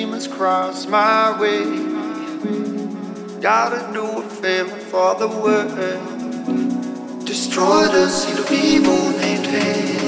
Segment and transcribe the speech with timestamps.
[0.00, 1.62] demons cross my way.
[3.42, 4.22] Got a new
[4.90, 7.26] for the world.
[7.26, 9.99] Destroy the seed of evil named hate.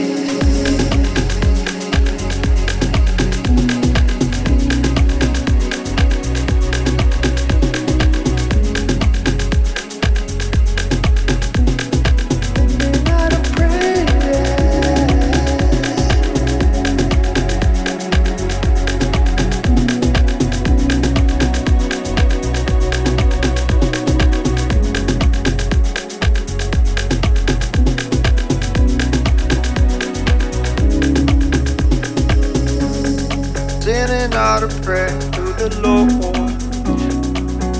[34.82, 36.10] Prayer to the Lord.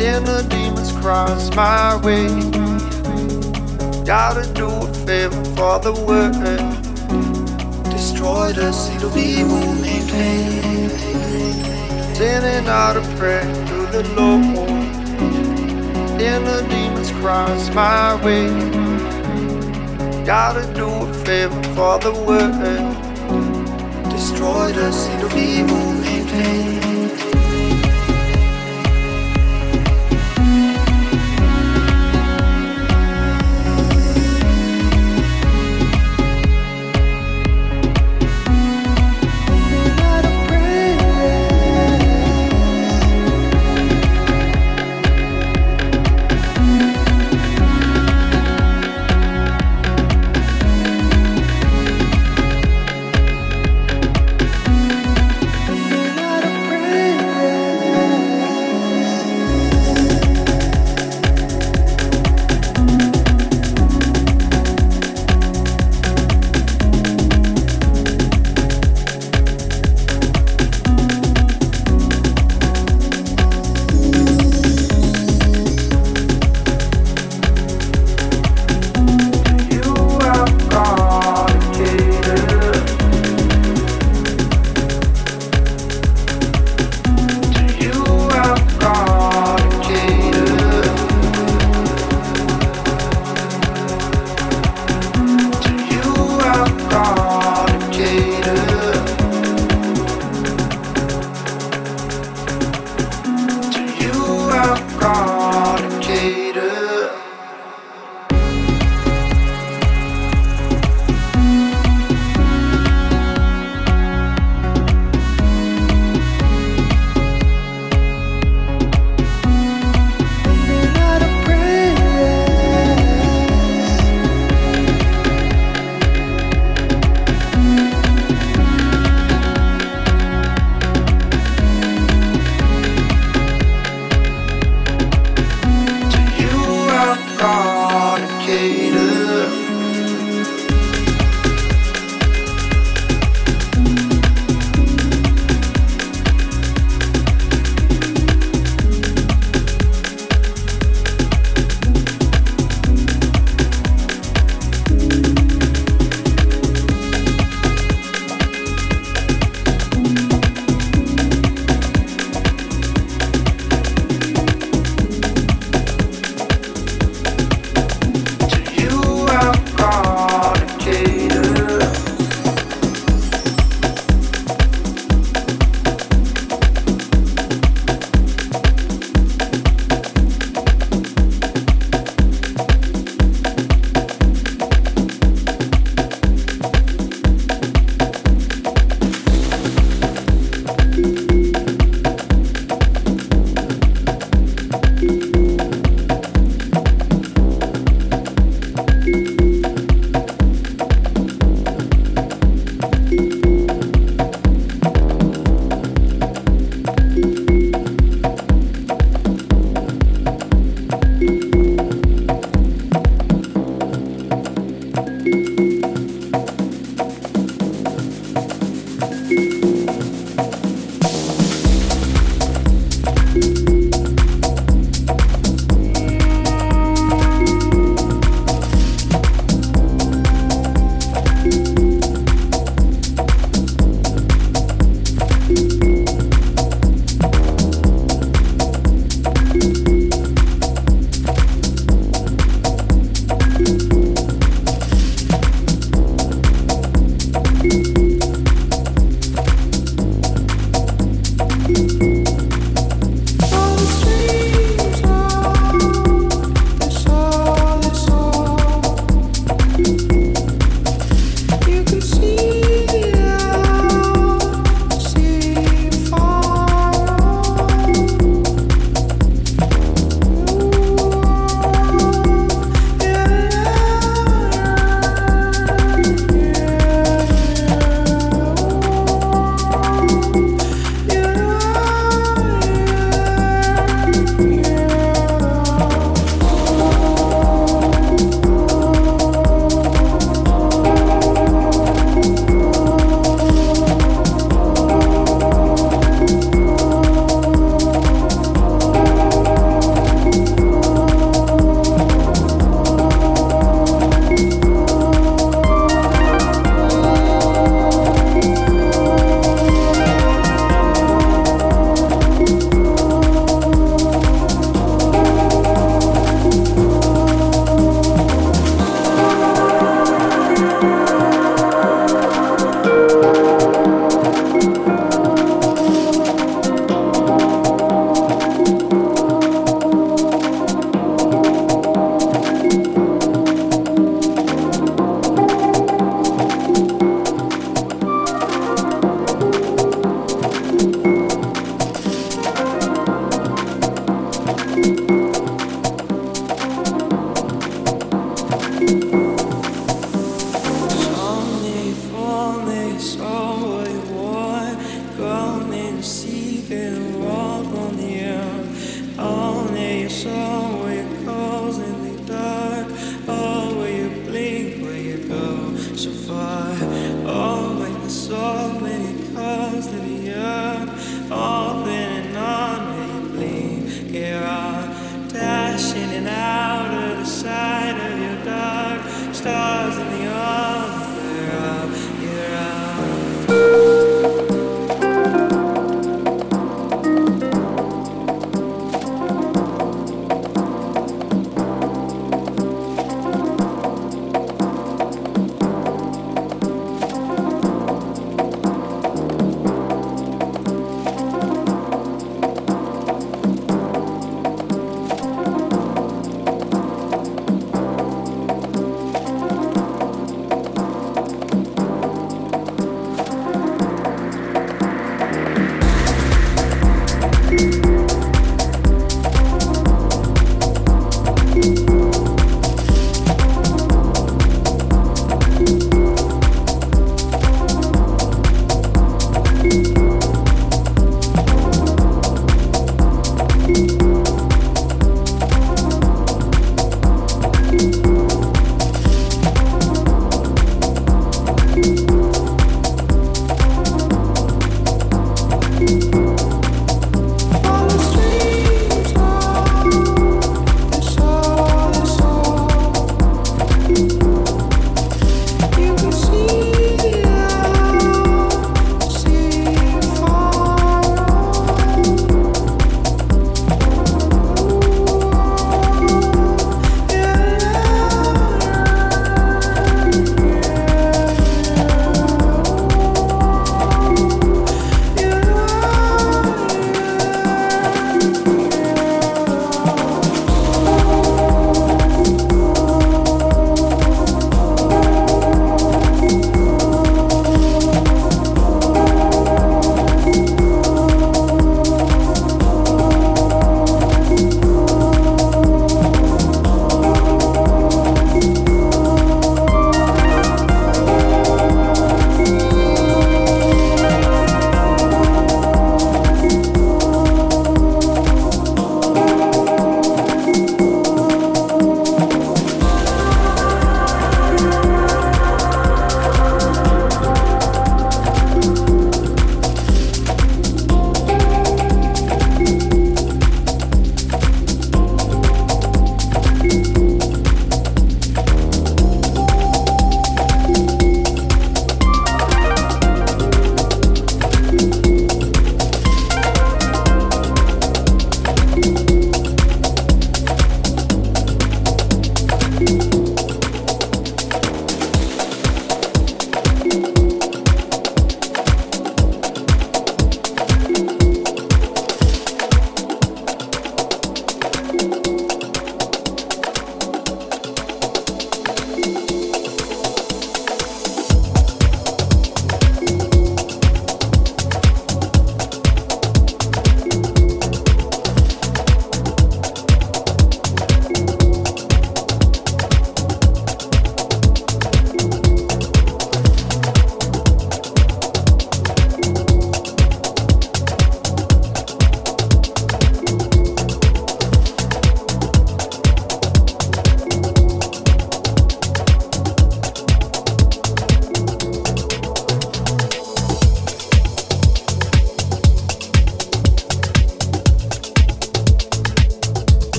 [0.00, 2.26] Then the demons cross my way.
[4.04, 6.32] Gotta do a favor for the world.
[7.90, 10.88] Destroy the seed of evil, maintain.
[12.14, 14.68] Sending out a prayer to the Lord.
[16.18, 18.48] Then the demons cross my way.
[20.24, 22.56] Gotta do a favor for the world.
[24.10, 25.92] Destroy the seed of evil,
[26.36, 26.95] maintain.